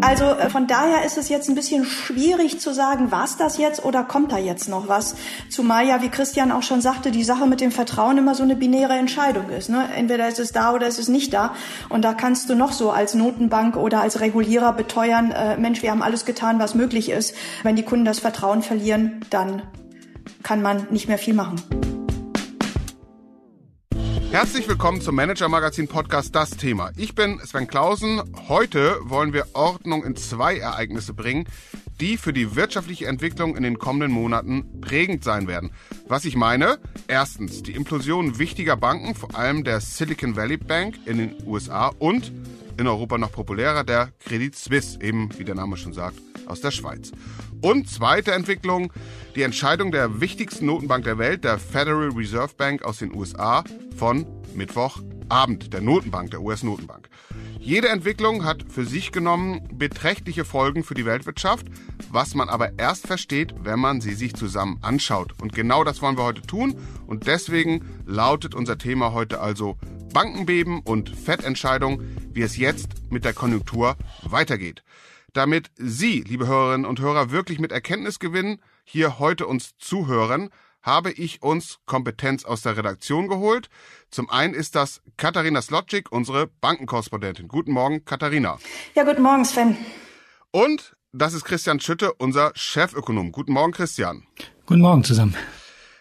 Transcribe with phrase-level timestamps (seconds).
[0.00, 3.84] Also äh, von daher ist es jetzt ein bisschen schwierig zu sagen, was das jetzt
[3.84, 5.14] oder kommt da jetzt noch was.
[5.50, 8.56] Zumal ja, wie Christian auch schon sagte, die Sache mit dem Vertrauen immer so eine
[8.56, 9.68] binäre Entscheidung ist.
[9.68, 9.88] Ne?
[9.94, 11.54] Entweder ist es da oder ist es nicht da.
[11.90, 15.90] Und da kannst du noch so als Notenbank oder als Regulierer beteuern, äh, Mensch, wir
[15.90, 17.34] haben alles getan, was möglich ist.
[17.62, 19.62] Wenn die Kunden das Vertrauen verlieren, dann
[20.42, 21.99] kann man nicht mehr viel machen.
[24.30, 26.92] Herzlich willkommen zum Manager Magazin Podcast Das Thema.
[26.96, 28.22] Ich bin Sven Klausen.
[28.48, 31.46] Heute wollen wir Ordnung in zwei Ereignisse bringen,
[32.00, 35.72] die für die wirtschaftliche Entwicklung in den kommenden Monaten prägend sein werden.
[36.06, 36.78] Was ich meine?
[37.08, 42.30] Erstens die Implosion wichtiger Banken, vor allem der Silicon Valley Bank in den USA und
[42.78, 46.70] in Europa noch populärer der Credit Suisse, eben wie der Name schon sagt, aus der
[46.70, 47.12] Schweiz.
[47.62, 48.92] Und zweite Entwicklung,
[49.34, 53.64] die Entscheidung der wichtigsten Notenbank der Welt, der Federal Reserve Bank aus den USA
[53.96, 57.08] von Mittwochabend, der Notenbank, der US-Notenbank.
[57.58, 61.66] Jede Entwicklung hat für sich genommen beträchtliche Folgen für die Weltwirtschaft,
[62.10, 65.34] was man aber erst versteht, wenn man sie sich zusammen anschaut.
[65.40, 66.76] Und genau das wollen wir heute tun
[67.06, 69.76] und deswegen lautet unser Thema heute also
[70.12, 74.82] Bankenbeben und Fettentscheidung, wie es jetzt mit der Konjunktur weitergeht.
[75.32, 80.50] Damit Sie, liebe Hörerinnen und Hörer, wirklich mit Erkenntnis gewinnen, hier heute uns zuhören,
[80.82, 83.68] habe ich uns Kompetenz aus der Redaktion geholt.
[84.10, 87.48] Zum einen ist das Katharina Slotschik, unsere Bankenkorrespondentin.
[87.48, 88.58] Guten Morgen, Katharina.
[88.94, 89.76] Ja, guten Morgen, Sven.
[90.50, 93.32] Und das ist Christian Schütte, unser Chefökonom.
[93.32, 94.24] Guten Morgen, Christian.
[94.66, 95.36] Guten Morgen zusammen.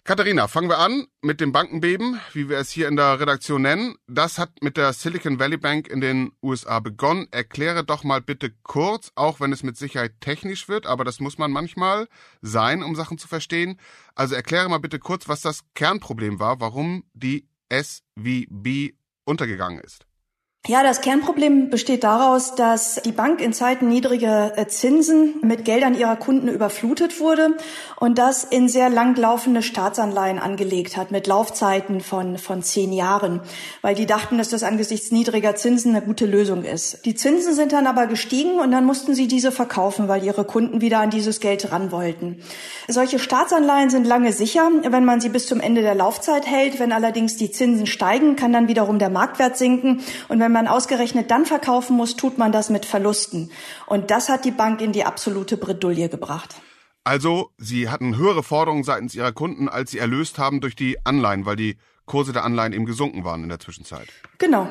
[0.05, 3.95] Katharina, fangen wir an mit dem Bankenbeben, wie wir es hier in der Redaktion nennen.
[4.08, 7.28] Das hat mit der Silicon Valley Bank in den USA begonnen.
[7.31, 11.38] Erkläre doch mal bitte kurz, auch wenn es mit Sicherheit technisch wird, aber das muss
[11.38, 12.08] man manchmal
[12.41, 13.80] sein, um Sachen zu verstehen.
[14.16, 20.09] Also erkläre mal bitte kurz, was das Kernproblem war, warum die SVB untergegangen ist.
[20.68, 25.96] Ja, das Kernproblem besteht daraus, dass die Bank in Zeiten niedriger äh, Zinsen mit Geldern
[25.96, 27.56] ihrer Kunden überflutet wurde
[27.96, 33.40] und das in sehr langlaufende Staatsanleihen angelegt hat mit Laufzeiten von, von zehn Jahren,
[33.81, 37.06] weil die dachten, dass das angesichts niedriger Zinsen eine gute Lösung ist.
[37.06, 40.81] Die Zinsen sind dann aber gestiegen und dann mussten sie diese verkaufen, weil ihre Kunden
[40.81, 42.42] wieder an dieses Geld ran wollten.
[42.90, 46.80] Solche Staatsanleihen sind lange sicher, wenn man sie bis zum Ende der Laufzeit hält.
[46.80, 50.68] Wenn allerdings die Zinsen steigen, kann dann wiederum der Marktwert sinken und wenn wenn man
[50.68, 53.52] ausgerechnet dann verkaufen muss, tut man das mit Verlusten.
[53.86, 56.56] Und das hat die Bank in die absolute Bredouille gebracht.
[57.04, 61.46] Also, Sie hatten höhere Forderungen seitens Ihrer Kunden, als Sie erlöst haben durch die Anleihen,
[61.46, 61.78] weil die
[62.08, 64.08] Kurse der Anleihen eben gesunken waren in der Zwischenzeit.
[64.40, 64.68] Genau.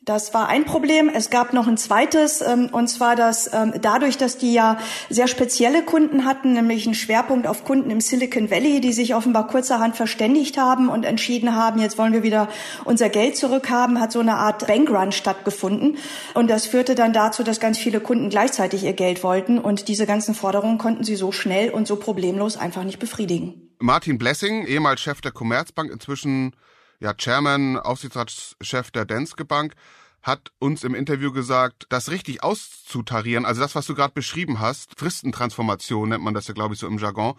[0.00, 1.10] Das war ein Problem.
[1.12, 4.78] Es gab noch ein zweites, ähm, und zwar dass ähm, dadurch, dass die ja
[5.10, 9.48] sehr spezielle Kunden hatten, nämlich einen Schwerpunkt auf Kunden im Silicon Valley, die sich offenbar
[9.48, 12.48] kurzerhand verständigt haben und entschieden haben, jetzt wollen wir wieder
[12.84, 15.98] unser Geld zurückhaben, hat so eine Art Bankrun stattgefunden.
[16.32, 19.58] Und das führte dann dazu, dass ganz viele Kunden gleichzeitig ihr Geld wollten.
[19.58, 23.68] Und diese ganzen Forderungen konnten sie so schnell und so problemlos einfach nicht befriedigen.
[23.80, 26.54] Martin Blessing, ehemals Chef der Commerzbank, inzwischen
[27.00, 29.74] ja, Chairman, Aufsichtsratschef der Danske Bank,
[30.22, 34.98] hat uns im Interview gesagt, das richtig auszutarieren, also das, was du gerade beschrieben hast,
[34.98, 37.34] Fristentransformation nennt man das ja, glaube ich, so im Jargon,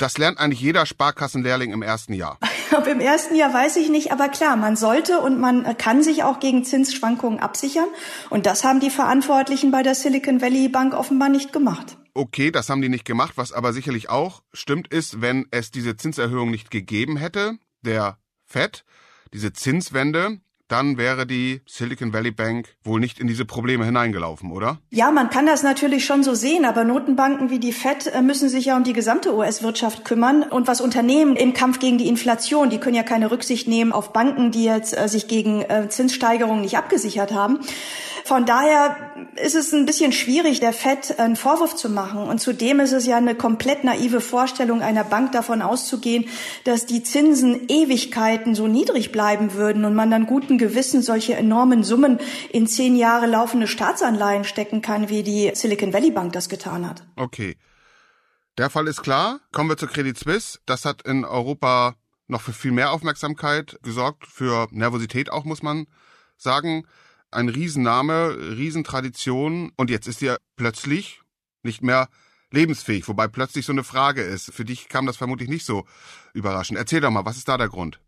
[0.00, 2.38] das lernt eigentlich jeder Sparkassenlehrling im ersten Jahr.
[2.76, 6.24] Ob im ersten Jahr weiß ich nicht, aber klar, man sollte und man kann sich
[6.24, 7.88] auch gegen Zinsschwankungen absichern.
[8.30, 11.98] Und das haben die Verantwortlichen bei der Silicon Valley Bank offenbar nicht gemacht.
[12.14, 13.34] Okay, das haben die nicht gemacht.
[13.36, 18.18] Was aber sicherlich auch stimmt ist, wenn es diese Zinserhöhung nicht gegeben hätte, der
[18.50, 18.84] FED,
[19.32, 24.78] diese Zinswende, dann wäre die Silicon Valley Bank wohl nicht in diese Probleme hineingelaufen, oder?
[24.90, 28.48] Ja, man kann das natürlich schon so sehen, aber Notenbanken wie die Fed äh, müssen
[28.48, 32.70] sich ja um die gesamte US-Wirtschaft kümmern und was Unternehmen im Kampf gegen die Inflation,
[32.70, 36.62] die können ja keine Rücksicht nehmen auf Banken, die jetzt äh, sich gegen äh, Zinssteigerungen
[36.62, 37.60] nicht abgesichert haben.
[38.30, 38.96] Von daher
[39.42, 42.22] ist es ein bisschen schwierig, der FED einen Vorwurf zu machen.
[42.22, 46.26] Und zudem ist es ja eine komplett naive Vorstellung einer Bank davon auszugehen,
[46.62, 51.82] dass die Zinsen Ewigkeiten so niedrig bleiben würden und man dann guten Gewissen solche enormen
[51.82, 52.20] Summen
[52.52, 57.02] in zehn Jahre laufende Staatsanleihen stecken kann, wie die Silicon Valley Bank das getan hat.
[57.16, 57.56] Okay.
[58.58, 59.40] Der Fall ist klar.
[59.52, 60.60] Kommen wir zur Credit Suisse.
[60.66, 61.96] Das hat in Europa
[62.28, 65.86] noch für viel mehr Aufmerksamkeit gesorgt, für Nervosität auch, muss man
[66.36, 66.86] sagen
[67.30, 71.22] ein Riesenname, Riesentradition und jetzt ist ihr plötzlich
[71.62, 72.08] nicht mehr
[72.50, 74.52] lebensfähig, wobei plötzlich so eine Frage ist.
[74.52, 75.86] Für dich kam das vermutlich nicht so
[76.32, 76.76] überraschen.
[76.76, 78.00] Erzähl doch mal, was ist da der Grund?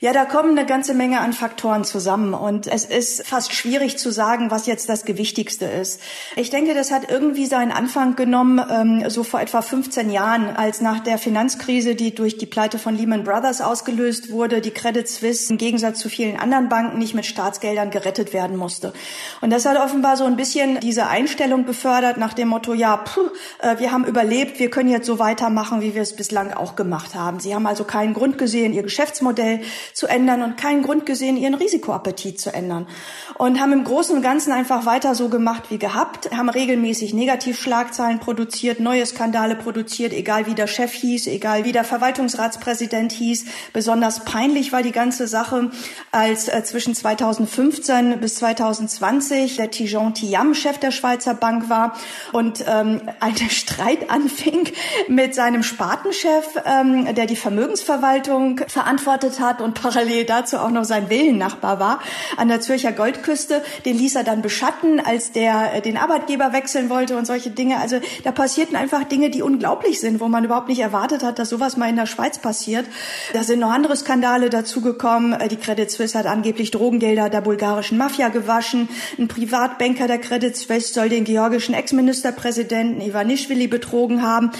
[0.00, 4.10] Ja, da kommen eine ganze Menge an Faktoren zusammen und es ist fast schwierig zu
[4.10, 6.00] sagen, was jetzt das Gewichtigste ist.
[6.34, 10.80] Ich denke, das hat irgendwie seinen Anfang genommen, ähm, so vor etwa 15 Jahren, als
[10.80, 15.52] nach der Finanzkrise, die durch die Pleite von Lehman Brothers ausgelöst wurde, die Credit Suisse
[15.52, 18.92] im Gegensatz zu vielen anderen Banken nicht mit Staatsgeldern gerettet werden musste.
[19.40, 23.30] Und das hat offenbar so ein bisschen diese Einstellung befördert nach dem Motto, ja, puh,
[23.60, 27.14] äh, wir haben überlebt, wir können jetzt so weitermachen, wie wir es bislang auch gemacht
[27.14, 27.38] haben.
[27.38, 29.60] Sie haben also keinen Grund gesehen, ihr Geschäftsmodell
[29.92, 32.86] zu ändern und keinen Grund gesehen, ihren Risikoappetit zu ändern.
[33.38, 38.20] Und haben im Großen und Ganzen einfach weiter so gemacht wie gehabt, haben regelmäßig Negativschlagzeilen
[38.20, 43.44] produziert, neue Skandale produziert, egal wie der Chef hieß, egal wie der Verwaltungsratspräsident hieß.
[43.72, 45.70] Besonders peinlich war die ganze Sache,
[46.10, 51.96] als äh, zwischen 2015 bis 2020 der Tijon Tiam Chef der Schweizer Bank war
[52.32, 54.68] und ähm, ein Streit anfing
[55.08, 61.08] mit seinem Spatenchef, ähm, der die Vermögensverwaltung verantwortet hat und parallel dazu auch noch sein
[61.08, 62.00] Villennachbar war
[62.36, 63.62] an der Zürcher Goldküste.
[63.84, 67.78] Den ließ er dann beschatten, als der äh, den Arbeitgeber wechseln wollte und solche Dinge.
[67.78, 71.48] Also da passierten einfach Dinge, die unglaublich sind, wo man überhaupt nicht erwartet hat, dass
[71.48, 72.86] sowas mal in der Schweiz passiert.
[73.32, 75.32] Da sind noch andere Skandale dazugekommen.
[75.32, 78.88] Äh, die Credit Suisse hat angeblich Drogengelder der bulgarischen Mafia gewaschen.
[79.18, 84.52] Ein Privatbanker der Credit Suisse soll den georgischen Ex-Ministerpräsidenten Ivanischvili betrogen haben.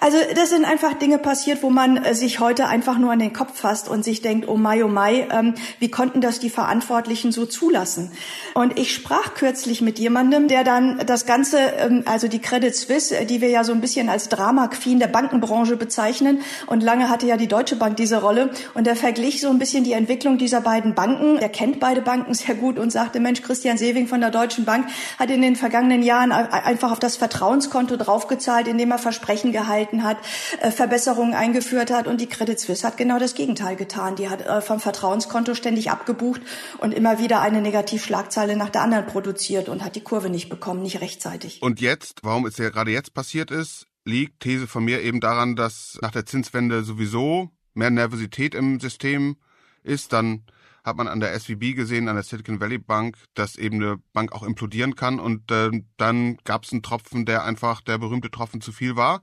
[0.00, 3.32] Also das sind einfach Dinge passiert, wo man äh, sich heute einfach nur an den
[3.32, 7.32] Kopf fasst und sich denkt, oh Mai, oh Mai, ähm, wie konnten das die Verantwortlichen
[7.32, 8.12] so zulassen?
[8.52, 13.16] Und ich sprach kürzlich mit jemandem, der dann das Ganze, ähm, also die Credit Suisse,
[13.16, 17.26] äh, die wir ja so ein bisschen als Drama-Queen der Bankenbranche bezeichnen, und lange hatte
[17.26, 20.60] ja die Deutsche Bank diese Rolle, und der verglich so ein bisschen die Entwicklung dieser
[20.60, 21.38] beiden Banken.
[21.38, 24.86] Er kennt beide Banken sehr gut und sagte, Mensch, Christian Sewing von der Deutschen Bank
[25.18, 30.18] hat in den vergangenen Jahren einfach auf das Vertrauenskonto draufgezahlt, indem er Versprechen gehalten hat,
[30.60, 34.16] äh, Verbesserungen eingeführt hat, und die Credit Suisse hat genau das Gegenteil getan.
[34.16, 36.42] Die hat äh, vom Vertrauenskonto ständig abgebucht
[36.78, 40.82] und immer wieder eine Negativschlagzeile nach der anderen produziert und hat die Kurve nicht bekommen,
[40.82, 41.62] nicht rechtzeitig.
[41.62, 45.56] Und jetzt, warum es ja gerade jetzt passiert ist, liegt These von mir eben daran,
[45.56, 49.36] dass nach der Zinswende sowieso mehr Nervosität im System
[49.82, 50.12] ist.
[50.12, 50.44] Dann
[50.84, 54.32] hat man an der SVB gesehen, an der Silicon Valley Bank, dass eben eine Bank
[54.32, 55.20] auch implodieren kann.
[55.20, 59.22] Und äh, dann gab es einen Tropfen, der einfach der berühmte Tropfen zu viel war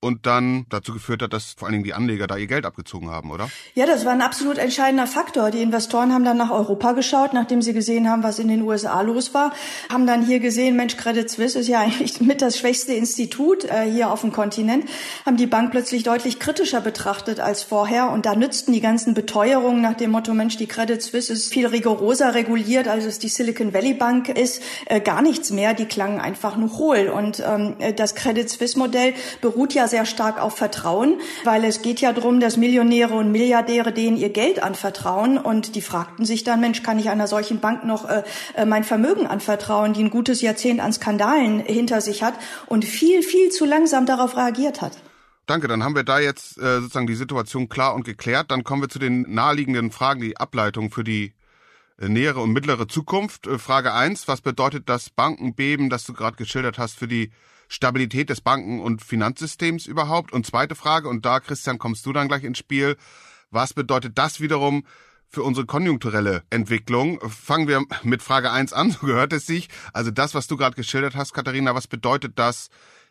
[0.00, 3.10] und dann dazu geführt hat, dass vor allen Dingen die Anleger da ihr Geld abgezogen
[3.10, 3.50] haben, oder?
[3.74, 5.50] Ja, das war ein absolut entscheidender Faktor.
[5.50, 9.00] Die Investoren haben dann nach Europa geschaut, nachdem sie gesehen haben, was in den USA
[9.00, 9.52] los war,
[9.90, 13.90] haben dann hier gesehen, Mensch, Credit Suisse ist ja eigentlich mit das schwächste Institut äh,
[13.90, 14.84] hier auf dem Kontinent,
[15.24, 19.80] haben die Bank plötzlich deutlich kritischer betrachtet als vorher und da nützten die ganzen Beteuerungen
[19.80, 23.72] nach dem Motto, Mensch, die Credit Suisse ist viel rigoroser reguliert, als es die Silicon
[23.72, 25.74] Valley Bank ist, äh, gar nichts mehr.
[25.74, 30.40] Die klangen einfach nur hohl und ähm, das Credit Suisse Modell beruht ja sehr stark
[30.40, 35.38] auf Vertrauen, weil es geht ja darum, dass Millionäre und Milliardäre denen ihr Geld anvertrauen
[35.38, 38.22] und die fragten sich dann, Mensch, kann ich einer solchen Bank noch äh,
[38.54, 42.34] äh, mein Vermögen anvertrauen, die ein gutes Jahrzehnt an Skandalen hinter sich hat
[42.66, 44.92] und viel, viel zu langsam darauf reagiert hat.
[45.46, 48.50] Danke, dann haben wir da jetzt äh, sozusagen die Situation klar und geklärt.
[48.50, 51.34] Dann kommen wir zu den naheliegenden Fragen, die Ableitung für die
[51.98, 53.46] äh, nähere und mittlere Zukunft.
[53.46, 57.30] Äh, Frage eins: was bedeutet das Bankenbeben, das du gerade geschildert hast, für die
[57.68, 60.32] Stabilität des Banken- und Finanzsystems überhaupt?
[60.32, 62.96] Und zweite Frage, und da, Christian, kommst du dann gleich ins Spiel.
[63.50, 64.84] Was bedeutet das wiederum
[65.28, 67.20] für unsere konjunkturelle Entwicklung?
[67.28, 69.68] Fangen wir mit Frage eins an, so gehört es sich.
[69.92, 72.68] Also das, was du gerade geschildert hast, Katharina, was bedeutet das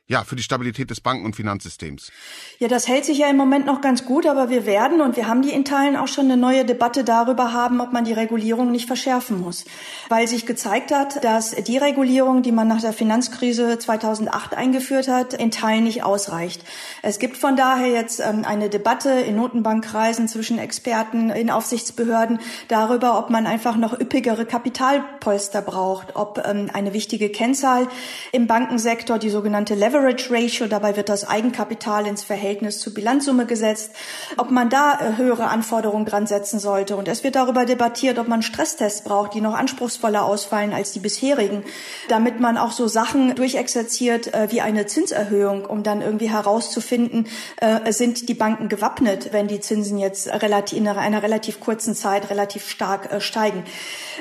[0.08, 2.12] ja, für die Stabilität des Banken- und Finanzsystems.
[2.60, 5.28] Ja, das hält sich ja im Moment noch ganz gut, aber wir werden und wir
[5.28, 8.72] haben die in Teilen auch schon eine neue Debatte darüber haben, ob man die Regulierung
[8.72, 9.66] nicht verschärfen muss.
[10.08, 15.34] Weil sich gezeigt hat, dass die Regulierung, die man nach der Finanzkrise 2008 eingeführt hat,
[15.34, 16.64] in Teilen nicht ausreicht.
[17.02, 23.18] Es gibt von daher jetzt ähm, eine Debatte in Notenbankkreisen zwischen Experten, in Aufsichtsbehörden darüber,
[23.18, 27.88] ob man einfach noch üppigere Kapitalpolster braucht, ob ähm, eine wichtige Kennzahl
[28.32, 33.46] im Bankensektor, die sogenannte Level Leverage Ratio, dabei wird das Eigenkapital ins Verhältnis zur Bilanzsumme
[33.46, 33.92] gesetzt,
[34.36, 36.98] ob man da äh, höhere Anforderungen dran setzen sollte.
[36.98, 41.00] Und es wird darüber debattiert, ob man Stresstests braucht, die noch anspruchsvoller ausfallen als die
[41.00, 41.64] bisherigen,
[42.10, 47.90] damit man auch so Sachen durchexerziert äh, wie eine Zinserhöhung, um dann irgendwie herauszufinden, äh,
[47.94, 52.68] sind die Banken gewappnet, wenn die Zinsen jetzt relativ, in einer relativ kurzen Zeit relativ
[52.68, 53.64] stark steigen.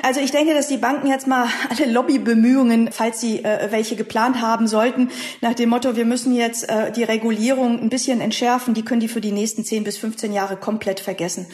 [0.03, 4.67] Also ich denke, dass die Banken jetzt mal alle Lobbybemühungen, falls sie welche geplant haben
[4.67, 5.09] sollten,
[5.41, 9.07] nach dem Motto, wir müssen jetzt äh, die Regulierung ein bisschen entschärfen, die können die
[9.07, 11.47] für die nächsten 10 bis 15 Jahre komplett vergessen.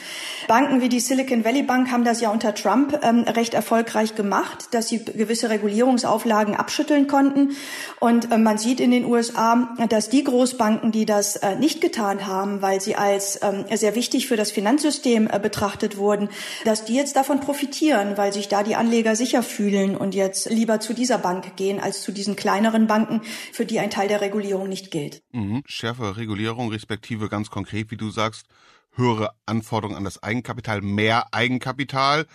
[0.50, 4.68] Banken wie die Silicon Valley Bank haben das ja unter Trump ähm, recht erfolgreich gemacht,
[4.72, 7.56] dass sie gewisse Regulierungsauflagen abschütteln konnten.
[8.02, 12.28] Und äh, man sieht in den USA, dass die Großbanken, die das äh, nicht getan
[12.28, 16.28] haben, weil sie als ähm, sehr wichtig für das Finanzsystem äh, betrachtet wurden,
[16.66, 20.82] dass die jetzt davon profitieren, weil sich da die Anleger sicher fühlen und jetzt lieber
[20.82, 23.22] zu dieser Bank gehen als zu diesen kleineren Banken,
[23.54, 25.24] für die ein Teil der Regulierung nicht gilt.
[25.32, 25.64] Mhm.
[25.66, 28.46] Schärfere Regulierung, respektive ganz konkret, wie du sagst,
[28.94, 32.28] höhere Anforderungen an das Eigenkapital, mehr Eigenkapital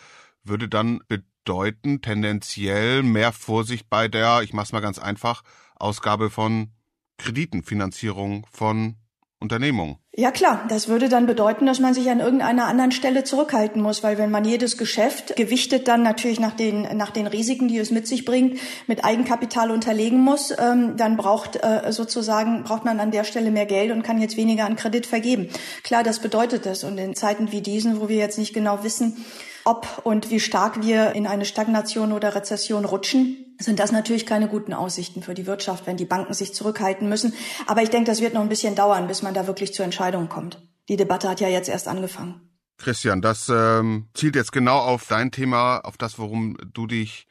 [0.43, 5.43] würde dann bedeuten tendenziell mehr Vorsicht bei der, ich mach's mal ganz einfach,
[5.77, 6.73] Ausgabe von
[7.19, 8.97] Krediten, Finanzierung von
[9.39, 9.99] Unternehmung.
[10.15, 14.03] Ja klar, das würde dann bedeuten, dass man sich an irgendeiner anderen Stelle zurückhalten muss,
[14.03, 17.91] weil wenn man jedes Geschäft gewichtet dann natürlich nach den nach den Risiken, die es
[17.91, 23.11] mit sich bringt, mit Eigenkapital unterlegen muss, ähm, dann braucht äh, sozusagen braucht man an
[23.11, 25.49] der Stelle mehr Geld und kann jetzt weniger an Kredit vergeben.
[25.83, 29.23] Klar, das bedeutet das und in Zeiten wie diesen, wo wir jetzt nicht genau wissen,
[29.67, 34.49] ob und wie stark wir in eine Stagnation oder Rezession rutschen, sind das natürlich keine
[34.49, 37.33] guten Aussichten für die Wirtschaft, wenn die Banken sich zurückhalten müssen.
[37.67, 40.29] Aber ich denke, das wird noch ein bisschen dauern, bis man da wirklich zur Entscheidung
[40.29, 40.61] kommt.
[40.89, 42.41] Die Debatte hat ja jetzt erst angefangen.
[42.79, 47.27] Christian, das ähm, zielt jetzt genau auf dein Thema, auf das, worum du dich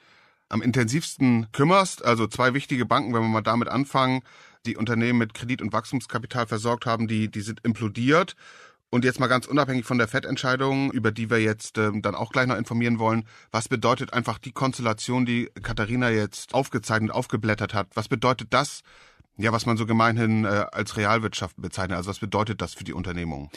[0.50, 2.03] am intensivsten kümmerst.
[2.03, 4.22] Also zwei wichtige Banken, wenn wir mal damit anfangen,
[4.65, 8.36] die Unternehmen mit Kredit- und Wachstumskapital versorgt haben, die, die sind implodiert.
[8.89, 12.31] Und jetzt mal ganz unabhängig von der FED-Entscheidung, über die wir jetzt ähm, dann auch
[12.31, 17.87] gleich noch informieren wollen, was bedeutet einfach die Konstellation, die Katharina jetzt aufgezeichnet, aufgeblättert hat?
[17.95, 18.83] Was bedeutet das,
[19.37, 21.97] ja, was man so gemeinhin äh, als Realwirtschaft bezeichnet?
[21.97, 23.49] Also was bedeutet das für die Unternehmung?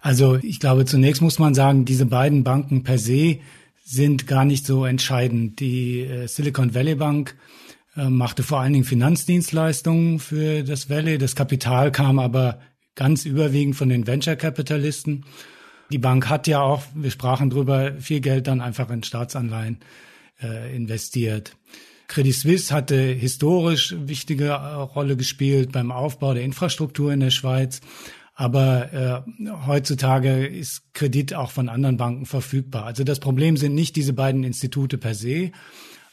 [0.00, 3.40] Also ich glaube, zunächst muss man sagen, diese beiden Banken per se
[3.84, 5.60] sind gar nicht so entscheidend.
[5.60, 7.36] Die äh, Silicon Valley Bank
[7.96, 11.18] äh, machte vor allen Dingen Finanzdienstleistungen für das Valley.
[11.18, 12.60] Das Kapital kam aber
[12.94, 15.24] ganz überwiegend von den Venture-Kapitalisten.
[15.90, 19.80] Die Bank hat ja auch, wir sprachen drüber, viel Geld dann einfach in Staatsanleihen
[20.42, 21.56] äh, investiert.
[22.06, 27.80] Credit Suisse hatte historisch wichtige äh, Rolle gespielt beim Aufbau der Infrastruktur in der Schweiz.
[28.34, 32.84] Aber äh, heutzutage ist Kredit auch von anderen Banken verfügbar.
[32.84, 35.52] Also das Problem sind nicht diese beiden Institute per se,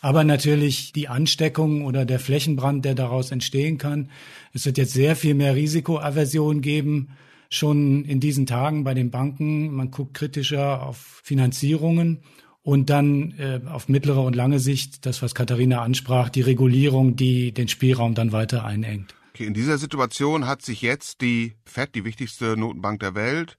[0.01, 4.10] aber natürlich die Ansteckung oder der Flächenbrand, der daraus entstehen kann.
[4.51, 7.10] Es wird jetzt sehr viel mehr Risikoaversion geben,
[7.50, 9.72] schon in diesen Tagen bei den Banken.
[9.74, 12.24] Man guckt kritischer auf Finanzierungen
[12.63, 17.53] und dann äh, auf mittlere und lange Sicht, das, was Katharina ansprach, die Regulierung, die
[17.53, 19.13] den Spielraum dann weiter einengt.
[19.34, 23.58] Okay, in dieser Situation hat sich jetzt die Fed, die wichtigste Notenbank der Welt,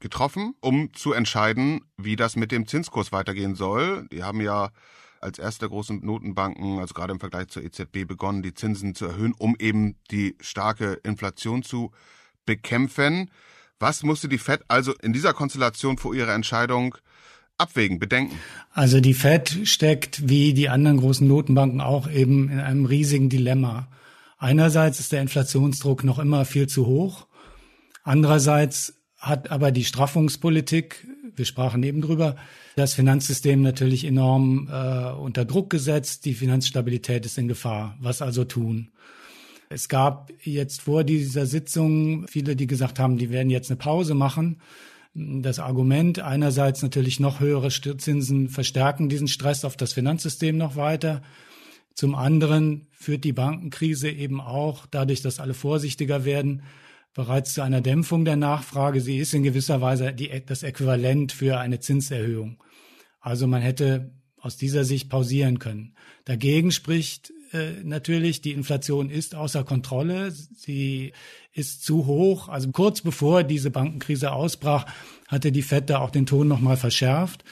[0.00, 4.06] getroffen, um zu entscheiden, wie das mit dem Zinskurs weitergehen soll.
[4.12, 4.70] Die haben ja
[5.26, 9.34] als erste großen Notenbanken, also gerade im Vergleich zur EZB, begonnen, die Zinsen zu erhöhen,
[9.36, 11.90] um eben die starke Inflation zu
[12.46, 13.30] bekämpfen.
[13.78, 16.94] Was musste die Fed also in dieser Konstellation vor ihrer Entscheidung
[17.58, 18.38] abwägen, bedenken?
[18.72, 23.88] Also die Fed steckt wie die anderen großen Notenbanken auch eben in einem riesigen Dilemma.
[24.38, 27.26] Einerseits ist der Inflationsdruck noch immer viel zu hoch.
[28.04, 31.06] Andererseits hat aber die Straffungspolitik,
[31.38, 32.36] wir sprachen eben drüber,
[32.76, 36.24] das Finanzsystem natürlich enorm äh, unter Druck gesetzt.
[36.24, 37.96] Die Finanzstabilität ist in Gefahr.
[38.00, 38.88] Was also tun?
[39.68, 44.14] Es gab jetzt vor dieser Sitzung viele, die gesagt haben, die werden jetzt eine Pause
[44.14, 44.60] machen.
[45.14, 51.22] Das Argument einerseits natürlich noch höhere Zinsen verstärken diesen Stress auf das Finanzsystem noch weiter.
[51.94, 56.62] Zum anderen führt die Bankenkrise eben auch dadurch, dass alle vorsichtiger werden,
[57.16, 59.00] bereits zu einer Dämpfung der Nachfrage.
[59.00, 62.62] Sie ist in gewisser Weise die, das Äquivalent für eine Zinserhöhung.
[63.20, 65.96] Also man hätte aus dieser Sicht pausieren können.
[66.26, 70.30] Dagegen spricht äh, natürlich, die Inflation ist außer Kontrolle.
[70.30, 71.12] Sie
[71.54, 72.48] ist zu hoch.
[72.50, 74.84] Also kurz bevor diese Bankenkrise ausbrach,
[75.26, 77.44] hatte die FED da auch den Ton nochmal verschärft.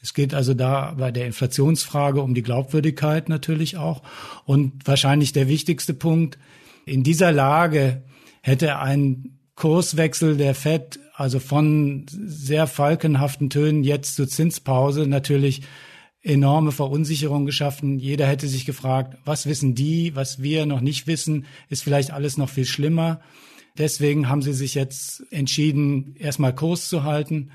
[0.00, 4.02] Es geht also da bei der Inflationsfrage um die Glaubwürdigkeit natürlich auch.
[4.46, 6.38] Und wahrscheinlich der wichtigste Punkt,
[6.86, 8.02] in dieser Lage
[8.42, 15.62] hätte ein Kurswechsel der FED, also von sehr falkenhaften Tönen jetzt zur Zinspause, natürlich
[16.22, 17.98] enorme Verunsicherung geschaffen.
[17.98, 22.36] Jeder hätte sich gefragt, was wissen die, was wir noch nicht wissen, ist vielleicht alles
[22.36, 23.20] noch viel schlimmer.
[23.78, 27.52] Deswegen haben sie sich jetzt entschieden, erstmal Kurs zu halten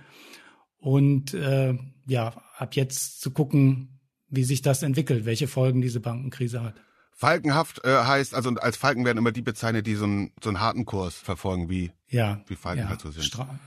[0.80, 1.76] und äh,
[2.08, 6.76] ja, ab jetzt zu gucken, wie sich das entwickelt, welche Folgen diese Bankenkrise hat.
[7.20, 10.60] Falkenhaft äh, heißt, also als Falken werden immer die bezeichnet, die so einen, so einen
[10.60, 13.24] harten Kurs verfolgen, wie, ja, wie Falken ja, halt so sind.
[13.24, 13.60] Stra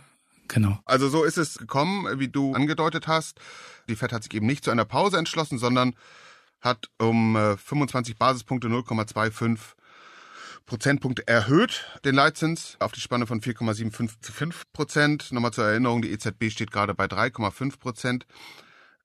[0.46, 0.78] genau.
[0.84, 3.40] Also so ist es gekommen, wie du angedeutet hast.
[3.88, 5.96] Die Fed hat sich eben nicht zu einer Pause entschlossen, sondern
[6.60, 9.58] hat um äh, 25 Basispunkte 0,25
[10.66, 15.32] Prozentpunkte erhöht, den Leitzins auf die Spanne von 4,75 zu 5 Prozent.
[15.32, 18.26] Nochmal zur Erinnerung, die EZB steht gerade bei 3,5 Prozent.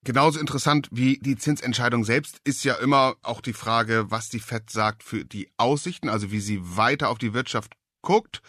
[0.06, 4.70] Genauso interessant wie die Zinsentscheidung selbst ist ja immer auch die Frage, was die FED
[4.70, 8.44] sagt für die Aussichten, also wie sie weiter auf die Wirtschaft guckt,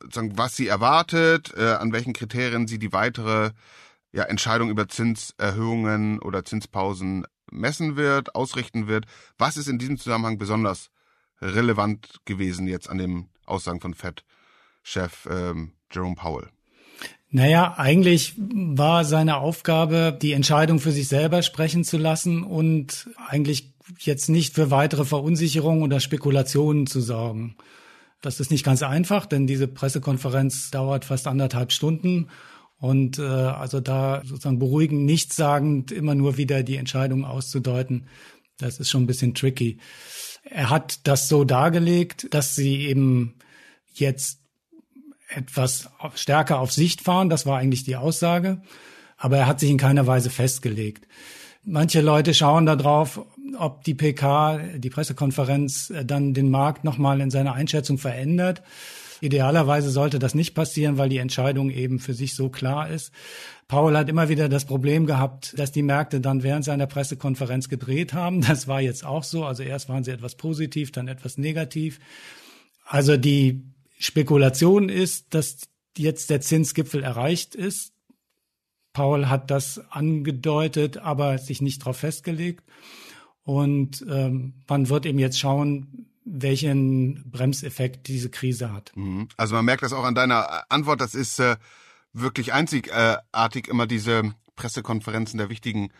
[0.00, 3.52] was sie erwartet, äh, an welchen Kriterien sie die weitere
[4.10, 9.06] ja, Entscheidung über Zinserhöhungen oder Zinspausen messen wird, ausrichten wird.
[9.38, 10.90] Was ist in diesem Zusammenhang besonders
[11.40, 16.48] relevant gewesen jetzt an den Aussagen von Fed-Chef ähm, Jerome Powell?
[17.36, 23.74] Naja, eigentlich war seine Aufgabe, die Entscheidung für sich selber sprechen zu lassen und eigentlich
[23.98, 27.54] jetzt nicht für weitere Verunsicherung oder Spekulationen zu sorgen.
[28.22, 32.28] Das ist nicht ganz einfach, denn diese Pressekonferenz dauert fast anderthalb Stunden.
[32.78, 38.06] Und äh, also da sozusagen beruhigend, nichtssagend immer nur wieder die Entscheidung auszudeuten,
[38.56, 39.76] das ist schon ein bisschen tricky.
[40.42, 43.34] Er hat das so dargelegt, dass sie eben
[43.92, 44.40] jetzt
[45.28, 47.28] etwas stärker auf Sicht fahren.
[47.28, 48.62] Das war eigentlich die Aussage.
[49.16, 51.06] Aber er hat sich in keiner Weise festgelegt.
[51.64, 53.20] Manche Leute schauen darauf,
[53.58, 58.62] ob die PK, die Pressekonferenz, äh, dann den Markt nochmal in seiner Einschätzung verändert.
[59.20, 63.12] Idealerweise sollte das nicht passieren, weil die Entscheidung eben für sich so klar ist.
[63.66, 68.12] Paul hat immer wieder das Problem gehabt, dass die Märkte dann während seiner Pressekonferenz gedreht
[68.12, 68.42] haben.
[68.42, 69.44] Das war jetzt auch so.
[69.44, 71.98] Also erst waren sie etwas positiv, dann etwas negativ.
[72.84, 73.64] Also die
[73.98, 77.92] Spekulation ist, dass jetzt der Zinsgipfel erreicht ist.
[78.92, 82.64] Paul hat das angedeutet, aber sich nicht darauf festgelegt.
[83.42, 88.92] Und ähm, man wird eben jetzt schauen, welchen Bremseffekt diese Krise hat.
[88.96, 89.28] Mhm.
[89.36, 91.00] Also man merkt das auch an deiner Antwort.
[91.00, 91.56] Das ist äh,
[92.12, 95.90] wirklich einzigartig immer diese Pressekonferenzen der wichtigen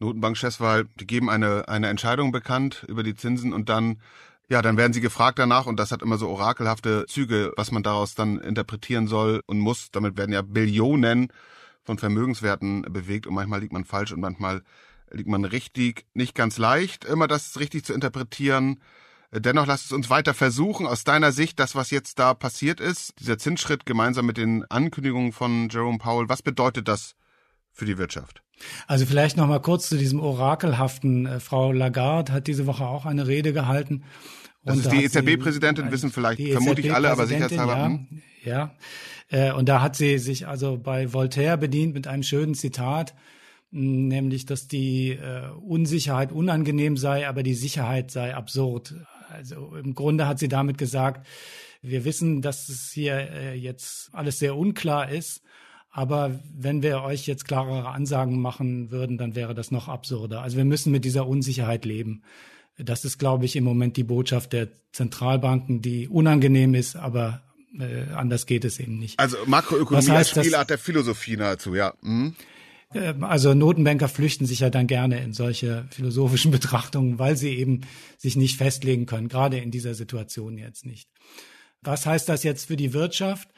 [0.00, 4.00] Notenbankchefs, weil die geben eine, eine Entscheidung bekannt über die Zinsen und dann
[4.48, 7.82] ja, dann werden sie gefragt danach und das hat immer so orakelhafte Züge, was man
[7.82, 9.90] daraus dann interpretieren soll und muss.
[9.90, 11.32] Damit werden ja Billionen
[11.84, 14.62] von Vermögenswerten bewegt und manchmal liegt man falsch und manchmal
[15.10, 16.06] liegt man richtig.
[16.14, 18.80] Nicht ganz leicht, immer das richtig zu interpretieren.
[19.30, 23.18] Dennoch lasst es uns weiter versuchen, aus deiner Sicht, das, was jetzt da passiert ist,
[23.18, 27.14] dieser Zinsschritt gemeinsam mit den Ankündigungen von Jerome Powell, was bedeutet das
[27.72, 28.42] für die Wirtschaft?
[28.86, 31.26] Also vielleicht noch mal kurz zu diesem orakelhaften.
[31.26, 34.04] Äh, Frau Lagarde hat diese Woche auch eine Rede gehalten
[34.64, 37.76] das ist die EZB-Präsidentin, wissen vielleicht vermutlich e alle, aber sicherheitshalber.
[37.76, 38.08] Ja, hm?
[38.44, 38.74] ja.
[39.28, 43.14] Äh, und da hat sie sich also bei Voltaire bedient mit einem schönen Zitat,
[43.70, 48.94] nämlich, dass die äh, Unsicherheit unangenehm sei, aber die Sicherheit sei absurd.
[49.28, 51.26] Also im Grunde hat sie damit gesagt,
[51.80, 55.42] wir wissen, dass es hier jetzt alles sehr unklar ist,
[55.92, 60.40] aber wenn wir euch jetzt klarere Ansagen machen würden, dann wäre das noch absurder.
[60.40, 62.22] Also wir müssen mit dieser Unsicherheit leben.
[62.78, 67.42] Das ist, glaube ich, im Moment die Botschaft der Zentralbanken, die unangenehm ist, aber
[67.78, 69.18] äh, anders geht es eben nicht.
[69.18, 71.92] Also Makroökonomie heißt, als Spielart der Philosophie nahezu, ja.
[72.00, 72.34] Mhm.
[73.20, 77.82] Also Notenbanker flüchten sich ja dann gerne in solche philosophischen Betrachtungen, weil sie eben
[78.16, 81.08] sich nicht festlegen können, gerade in dieser Situation jetzt nicht.
[81.82, 83.48] Was heißt das jetzt für die Wirtschaft?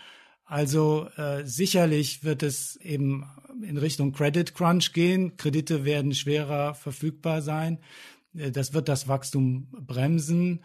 [0.45, 3.25] Also äh, sicherlich wird es eben
[3.63, 5.37] in Richtung Credit Crunch gehen.
[5.37, 7.79] Kredite werden schwerer verfügbar sein.
[8.37, 10.65] Äh, das wird das Wachstum bremsen.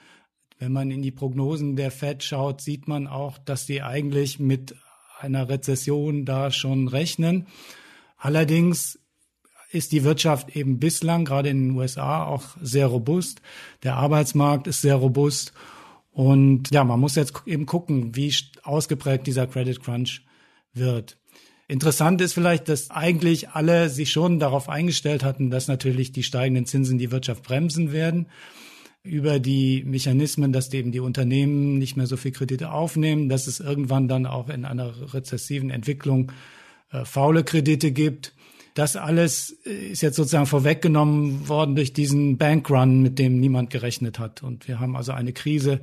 [0.58, 4.76] Wenn man in die Prognosen der Fed schaut, sieht man auch, dass die eigentlich mit
[5.20, 7.48] einer Rezession da schon rechnen.
[8.18, 9.00] Allerdings
[9.72, 13.42] ist die Wirtschaft eben bislang, gerade in den USA, auch sehr robust.
[13.84, 15.54] Der Arbeitsmarkt ist sehr robust.
[16.20, 20.26] Und ja, man muss jetzt eben gucken, wie ausgeprägt dieser Credit Crunch
[20.74, 21.18] wird.
[21.70, 26.66] Interessant ist vielleicht, dass eigentlich alle sich schon darauf eingestellt hatten, dass natürlich die steigenden
[26.66, 28.28] Zinsen die Wirtschaft bremsen werden
[29.02, 33.62] über die Mechanismen, dass eben die Unternehmen nicht mehr so viel Kredite aufnehmen, dass es
[33.62, 36.34] irgendwann dann auch in einer rezessiven Entwicklung
[36.92, 38.36] äh, faule Kredite gibt.
[38.80, 44.20] Das alles äh, ist jetzt sozusagen vorweggenommen worden durch diesen Bankrun, mit dem niemand gerechnet
[44.20, 44.42] hat.
[44.42, 45.82] Und wir haben also eine Krise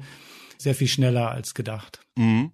[0.56, 2.00] sehr viel schneller als gedacht.
[2.16, 2.52] Mhm.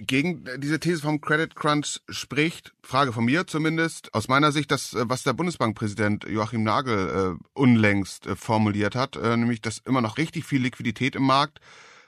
[0.00, 4.94] Gegen diese These vom Credit Crunch spricht, Frage von mir zumindest, aus meiner Sicht, das,
[4.94, 10.02] äh, was der Bundesbankpräsident Joachim Nagel äh, unlängst äh, formuliert hat, äh, nämlich, dass immer
[10.02, 11.58] noch richtig viel Liquidität im Markt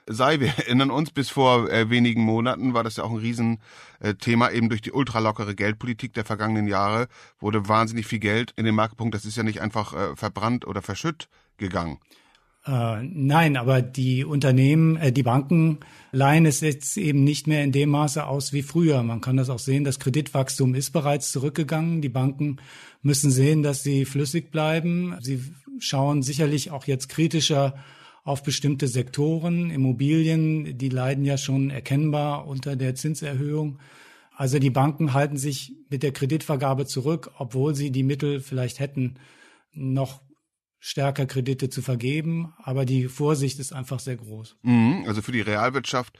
[0.07, 0.39] sei.
[0.39, 4.69] Wir erinnern uns, bis vor äh, wenigen Monaten war das ja auch ein Riesenthema, eben
[4.69, 7.07] durch die ultralockere Geldpolitik der vergangenen Jahre
[7.39, 9.15] wurde wahnsinnig viel Geld in den Markt gepumpt.
[9.15, 11.99] Das ist ja nicht einfach äh, verbrannt oder verschütt gegangen.
[12.67, 15.79] Äh, nein, aber die Unternehmen, äh, die Banken
[16.11, 19.03] leihen es jetzt eben nicht mehr in dem Maße aus wie früher.
[19.03, 22.01] Man kann das auch sehen, das Kreditwachstum ist bereits zurückgegangen.
[22.01, 22.57] Die Banken
[23.01, 25.15] müssen sehen, dass sie flüssig bleiben.
[25.21, 25.41] Sie
[25.79, 27.73] schauen sicherlich auch jetzt kritischer
[28.27, 29.69] auf bestimmte Sektoren.
[29.71, 33.79] Immobilien, die leiden ja schon erkennbar unter der Zinserhöhung.
[34.35, 39.15] Also die Banken halten sich mit der Kreditvergabe zurück, obwohl sie die Mittel vielleicht hätten,
[39.71, 40.21] noch
[40.79, 42.53] stärker Kredite zu vergeben.
[42.57, 44.57] Aber die Vorsicht ist einfach sehr groß.
[44.61, 46.19] Mhm, also für die Realwirtschaft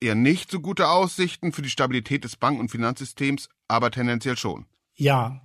[0.00, 4.66] eher nicht so gute Aussichten, für die Stabilität des Bank- und Finanzsystems aber tendenziell schon.
[4.96, 5.40] Ja,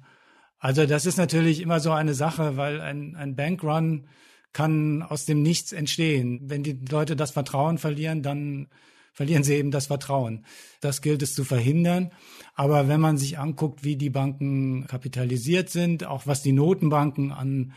[0.58, 4.08] also das ist natürlich immer so eine Sache, weil ein, ein Bankrun
[4.54, 6.42] kann aus dem Nichts entstehen.
[6.44, 8.68] Wenn die Leute das Vertrauen verlieren, dann
[9.14, 10.46] verlieren sie eben das Vertrauen.
[10.80, 12.12] Das gilt es zu verhindern.
[12.54, 17.74] Aber wenn man sich anguckt, wie die Banken kapitalisiert sind, auch was die Notenbanken an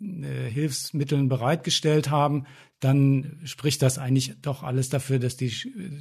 [0.00, 2.44] äh, Hilfsmitteln bereitgestellt haben,
[2.80, 5.52] dann spricht das eigentlich doch alles dafür, dass die,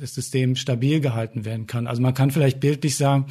[0.01, 1.87] das System stabil gehalten werden kann.
[1.87, 3.27] Also man kann vielleicht bildlich sagen,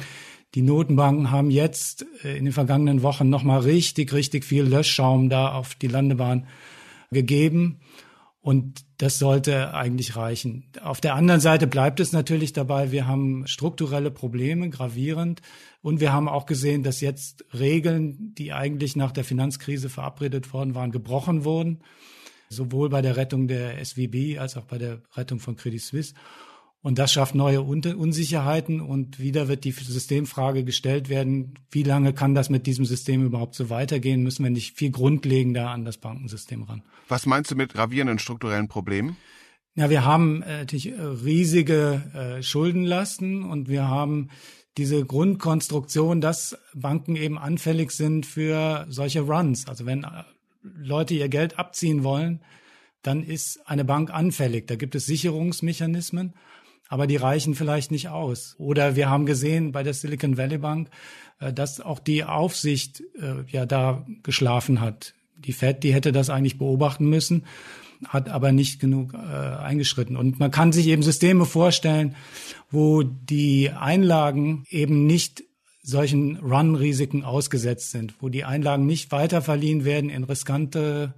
[0.55, 5.51] die Notenbanken haben jetzt äh, in den vergangenen Wochen nochmal richtig, richtig viel Löschschaum da
[5.51, 6.47] auf die Landebahn
[7.13, 7.79] gegeben.
[8.41, 10.65] Und das sollte eigentlich reichen.
[10.81, 15.41] Auf der anderen Seite bleibt es natürlich dabei, wir haben strukturelle Probleme, gravierend.
[15.81, 20.75] Und wir haben auch gesehen, dass jetzt Regeln, die eigentlich nach der Finanzkrise verabredet worden
[20.75, 21.83] waren, gebrochen wurden.
[22.49, 26.13] Sowohl bei der Rettung der SWB als auch bei der Rettung von Credit Suisse.
[26.83, 32.35] Und das schafft neue Unsicherheiten und wieder wird die Systemfrage gestellt werden, wie lange kann
[32.35, 34.21] das mit diesem System überhaupt so weitergehen?
[34.21, 36.83] Müssen wir nicht viel grundlegender an das Bankensystem ran?
[37.07, 39.15] Was meinst du mit gravierenden strukturellen Problemen?
[39.75, 44.27] Ja, wir haben äh, natürlich äh, riesige äh, Schuldenlasten und wir haben
[44.77, 49.69] diese Grundkonstruktion, dass Banken eben anfällig sind für solche Runs.
[49.69, 50.05] Also wenn
[50.61, 52.41] Leute ihr Geld abziehen wollen,
[53.03, 54.67] dann ist eine Bank anfällig.
[54.67, 56.33] Da gibt es Sicherungsmechanismen
[56.89, 58.55] aber die reichen vielleicht nicht aus.
[58.57, 60.89] Oder wir haben gesehen bei der Silicon Valley Bank,
[61.39, 65.13] äh, dass auch die Aufsicht äh, ja da geschlafen hat.
[65.37, 67.45] Die Fed, die hätte das eigentlich beobachten müssen,
[68.07, 70.15] hat aber nicht genug äh, eingeschritten.
[70.15, 72.15] Und man kann sich eben Systeme vorstellen,
[72.69, 75.43] wo die Einlagen eben nicht
[75.83, 81.13] solchen Run-Risiken ausgesetzt sind, wo die Einlagen nicht weiterverliehen werden in riskante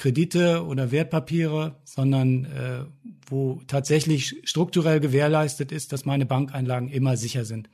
[0.00, 2.84] Kredite oder Wertpapiere, sondern äh,
[3.28, 7.68] wo tatsächlich strukturell gewährleistet ist, dass meine Bankeinlagen immer sicher sind.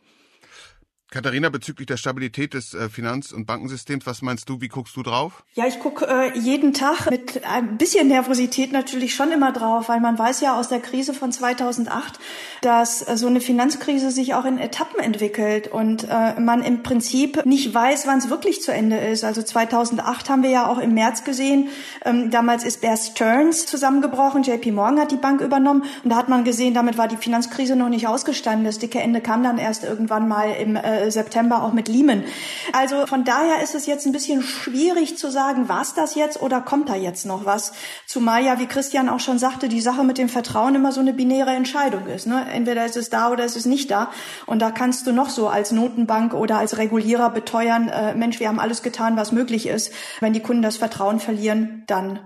[1.08, 5.04] Katharina, bezüglich der Stabilität des äh, Finanz- und Bankensystems, was meinst du, wie guckst du
[5.04, 5.44] drauf?
[5.54, 10.00] Ja, ich gucke äh, jeden Tag mit ein bisschen Nervosität natürlich schon immer drauf, weil
[10.00, 12.18] man weiß ja aus der Krise von 2008,
[12.60, 17.46] dass äh, so eine Finanzkrise sich auch in Etappen entwickelt und äh, man im Prinzip
[17.46, 19.22] nicht weiß, wann es wirklich zu Ende ist.
[19.22, 21.68] Also 2008 haben wir ja auch im März gesehen,
[22.04, 26.28] ähm, damals ist Bear Stearns zusammengebrochen, JP Morgan hat die Bank übernommen und da hat
[26.28, 28.64] man gesehen, damit war die Finanzkrise noch nicht ausgestanden.
[28.64, 32.24] Das dicke Ende kam dann erst irgendwann mal im äh, September auch mit Lehman.
[32.72, 36.60] Also von daher ist es jetzt ein bisschen schwierig zu sagen, was das jetzt oder
[36.60, 37.72] kommt da jetzt noch was?
[38.06, 41.12] Zumal ja, wie Christian auch schon sagte, die Sache mit dem Vertrauen immer so eine
[41.12, 42.26] binäre Entscheidung ist.
[42.26, 42.46] Ne?
[42.50, 44.10] Entweder ist es da oder ist es nicht da.
[44.46, 48.48] Und da kannst du noch so als Notenbank oder als Regulierer beteuern, äh, Mensch, wir
[48.48, 49.92] haben alles getan, was möglich ist.
[50.20, 52.20] Wenn die Kunden das Vertrauen verlieren, dann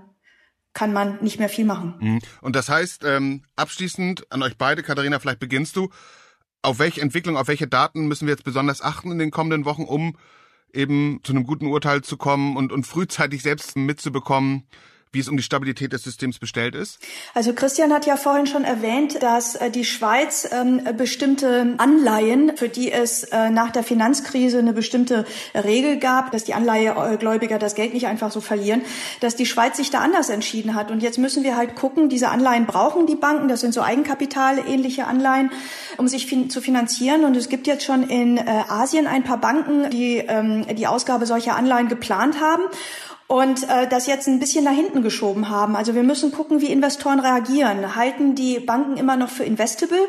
[0.72, 1.94] kann man nicht mehr viel machen.
[2.00, 2.18] Mhm.
[2.40, 5.90] Und das heißt, ähm, abschließend an euch beide, Katharina, vielleicht beginnst du
[6.62, 9.84] auf welche Entwicklung, auf welche Daten müssen wir jetzt besonders achten in den kommenden Wochen,
[9.84, 10.16] um
[10.72, 14.64] eben zu einem guten Urteil zu kommen und, und frühzeitig selbst mitzubekommen,
[15.12, 16.98] wie es um die Stabilität des Systems bestellt ist?
[17.34, 22.68] Also Christian hat ja vorhin schon erwähnt, dass äh, die Schweiz ähm, bestimmte Anleihen, für
[22.68, 27.92] die es äh, nach der Finanzkrise eine bestimmte Regel gab, dass die Anleihegläubiger das Geld
[27.92, 28.82] nicht einfach so verlieren,
[29.20, 30.92] dass die Schweiz sich da anders entschieden hat.
[30.92, 35.06] Und jetzt müssen wir halt gucken, diese Anleihen brauchen die Banken, das sind so Eigenkapitalähnliche
[35.06, 35.50] Anleihen,
[35.96, 37.24] um sich zu finanzieren.
[37.24, 41.26] Und es gibt jetzt schon in äh, Asien ein paar Banken, die ähm, die Ausgabe
[41.26, 42.62] solcher Anleihen geplant haben
[43.30, 45.76] und äh, das jetzt ein bisschen nach hinten geschoben haben.
[45.76, 47.94] Also wir müssen gucken, wie Investoren reagieren.
[47.94, 50.00] Halten die Banken immer noch für investable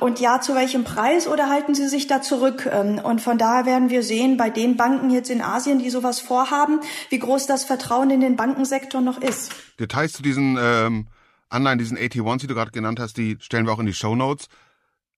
[0.00, 2.66] und ja, zu welchem Preis oder halten sie sich da zurück?
[2.72, 6.20] Ähm, und von daher werden wir sehen, bei den Banken jetzt in Asien, die sowas
[6.20, 9.52] vorhaben, wie groß das Vertrauen in den Bankensektor noch ist.
[9.78, 11.08] Details zu diesen ähm,
[11.50, 14.16] Anleihen, diesen AT1s, die du gerade genannt hast, die stellen wir auch in die Show
[14.16, 14.48] Notes.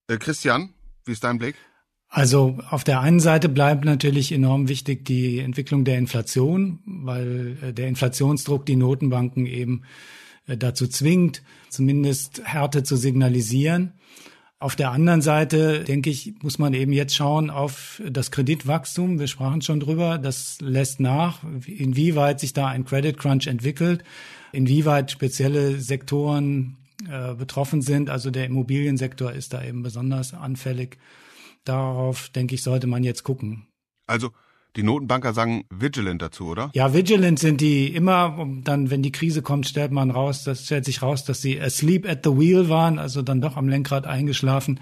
[0.08, 1.54] Äh, Christian, wie ist dein Blick?
[2.14, 7.72] Also auf der einen Seite bleibt natürlich enorm wichtig die Entwicklung der Inflation, weil äh,
[7.72, 9.84] der Inflationsdruck die Notenbanken eben
[10.46, 13.94] äh, dazu zwingt, zumindest Härte zu signalisieren.
[14.58, 19.18] Auf der anderen Seite, denke ich, muss man eben jetzt schauen auf das Kreditwachstum.
[19.18, 20.18] Wir sprachen schon drüber.
[20.18, 24.04] Das lässt nach, inwieweit sich da ein Credit Crunch entwickelt,
[24.52, 26.76] inwieweit spezielle Sektoren
[27.10, 28.10] äh, betroffen sind.
[28.10, 30.98] Also der Immobiliensektor ist da eben besonders anfällig.
[31.64, 33.66] Darauf, denke ich, sollte man jetzt gucken.
[34.06, 34.30] Also
[34.76, 36.70] Die Notenbanker sagen vigilant dazu, oder?
[36.72, 40.64] Ja, vigilant sind die immer, und dann, wenn die Krise kommt, stellt man raus, das
[40.64, 44.06] stellt sich raus, dass sie asleep at the wheel waren, also dann doch am Lenkrad
[44.06, 44.80] eingeschlafen.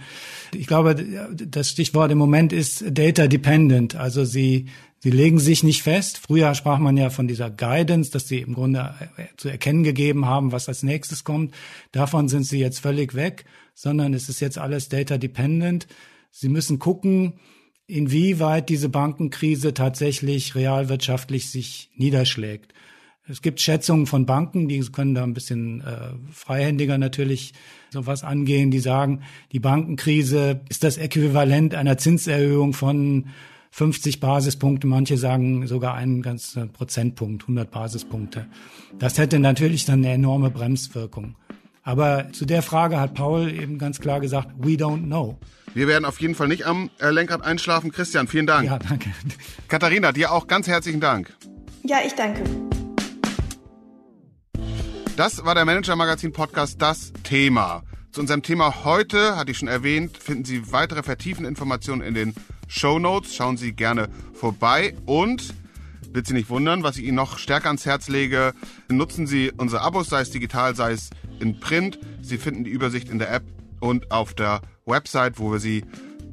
[0.54, 4.66] Ich glaube, das Stichwort im Moment ist data dependent, also sie
[5.02, 6.18] Sie legen sich nicht fest.
[6.18, 8.94] Früher sprach man ja von dieser Guidance, dass sie im Grunde
[9.38, 11.54] zu erkennen gegeben haben, was als nächstes kommt.
[11.90, 15.86] Davon sind sie jetzt völlig weg, sondern es ist jetzt alles data dependent.
[16.30, 17.34] Sie müssen gucken,
[17.86, 22.72] inwieweit diese Bankenkrise tatsächlich realwirtschaftlich sich niederschlägt.
[23.28, 27.52] Es gibt Schätzungen von Banken, die können da ein bisschen äh, freihändiger natürlich
[27.90, 33.26] sowas angehen, die sagen, die Bankenkrise ist das Äquivalent einer Zinserhöhung von
[33.70, 38.46] 50 Basispunkte, manche sagen sogar einen ganzen Prozentpunkt, 100 Basispunkte.
[38.98, 41.36] Das hätte natürlich dann eine enorme Bremswirkung.
[41.90, 45.40] Aber zu der Frage hat Paul eben ganz klar gesagt, we don't know.
[45.74, 47.90] Wir werden auf jeden Fall nicht am äh, Lenkrad einschlafen.
[47.90, 48.68] Christian, vielen Dank.
[48.68, 49.10] Ja, danke.
[49.66, 51.34] Katharina, dir auch ganz herzlichen Dank.
[51.82, 52.44] Ja, ich danke.
[55.16, 57.82] Das war der Manager Magazin Podcast Das Thema.
[58.12, 62.34] Zu unserem Thema heute, hatte ich schon erwähnt, finden Sie weitere vertiefende Informationen in den
[62.68, 63.34] Show Notes.
[63.34, 65.54] Schauen Sie gerne vorbei und
[66.12, 68.52] wird Sie nicht wundern, was ich Ihnen noch stärker ans Herz lege.
[68.88, 71.98] Nutzen Sie unsere Abos, sei es digital, sei es in Print.
[72.22, 73.44] Sie finden die Übersicht in der App
[73.80, 75.84] und auf der Website, wo wir Sie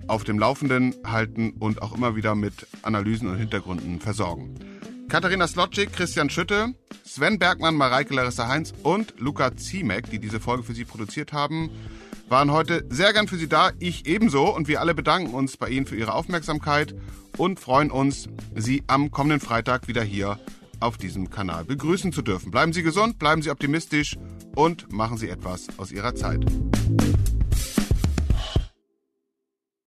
[0.08, 4.56] auf dem Laufenden halten und auch immer wieder mit Analysen und Hintergründen versorgen.
[5.10, 6.74] Katharina Slotschik, Christian Schütte,
[7.06, 11.70] Sven Bergmann, Mareike Larissa Heinz und Luca Ziemek, die diese Folge für Sie produziert haben,
[12.28, 13.72] waren heute sehr gern für Sie da.
[13.80, 16.94] Ich ebenso und wir alle bedanken uns bei Ihnen für Ihre Aufmerksamkeit
[17.38, 20.40] und freuen uns, Sie am kommenden Freitag wieder hier
[20.80, 22.52] auf diesem Kanal begrüßen zu dürfen.
[22.52, 24.18] Bleiben Sie gesund, bleiben Sie optimistisch
[24.56, 26.46] und machen Sie etwas aus Ihrer Zeit.